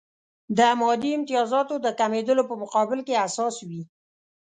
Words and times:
د 0.57 0.59
مادي 0.79 1.09
امتیازاتو 1.17 1.75
د 1.85 1.87
کمېدلو 1.99 2.43
په 2.49 2.55
مقابل 2.63 2.99
کې 3.07 3.21
حساس 3.23 3.55
وي. 3.67 3.81